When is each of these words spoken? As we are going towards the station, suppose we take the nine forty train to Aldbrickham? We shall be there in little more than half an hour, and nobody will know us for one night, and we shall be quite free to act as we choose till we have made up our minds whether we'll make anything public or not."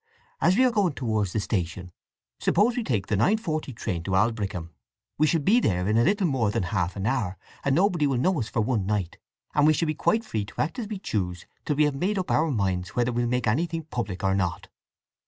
As 0.41 0.57
we 0.57 0.65
are 0.65 0.71
going 0.71 0.93
towards 0.95 1.31
the 1.31 1.39
station, 1.39 1.91
suppose 2.39 2.75
we 2.75 2.83
take 2.83 3.05
the 3.05 3.15
nine 3.15 3.37
forty 3.37 3.71
train 3.71 4.01
to 4.05 4.15
Aldbrickham? 4.15 4.71
We 5.19 5.27
shall 5.27 5.41
be 5.41 5.59
there 5.59 5.87
in 5.87 5.95
little 6.03 6.25
more 6.25 6.49
than 6.49 6.63
half 6.63 6.95
an 6.95 7.05
hour, 7.05 7.37
and 7.63 7.75
nobody 7.75 8.07
will 8.07 8.17
know 8.17 8.39
us 8.39 8.49
for 8.49 8.61
one 8.61 8.87
night, 8.87 9.19
and 9.53 9.67
we 9.67 9.73
shall 9.73 9.85
be 9.85 9.93
quite 9.93 10.25
free 10.25 10.45
to 10.45 10.59
act 10.59 10.79
as 10.79 10.87
we 10.87 10.97
choose 10.97 11.45
till 11.65 11.75
we 11.75 11.83
have 11.83 11.93
made 11.93 12.17
up 12.17 12.31
our 12.31 12.49
minds 12.49 12.95
whether 12.95 13.11
we'll 13.13 13.27
make 13.27 13.45
anything 13.45 13.83
public 13.83 14.23
or 14.23 14.33
not." 14.33 14.69